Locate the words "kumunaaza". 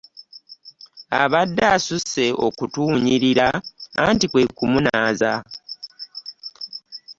4.57-5.33